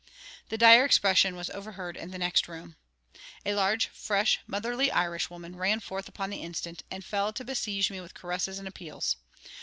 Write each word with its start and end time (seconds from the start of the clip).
The 0.49 0.57
dire 0.57 0.83
expression 0.83 1.35
was 1.35 1.51
overheard 1.51 1.95
in 1.95 2.09
the 2.09 2.17
next 2.17 2.47
room. 2.47 2.75
A 3.45 3.53
large, 3.53 3.85
fresh, 3.89 4.39
motherly 4.47 4.89
Irishwoman 4.89 5.55
ran 5.55 5.79
forth 5.79 6.07
upon 6.09 6.31
the 6.31 6.41
instant, 6.41 6.81
and 6.89 7.05
fell 7.05 7.31
to 7.33 7.45
besiege 7.45 7.91
me 7.91 8.01
with 8.01 8.15
caresses 8.15 8.57
and 8.57 8.67
appeals. 8.67 9.17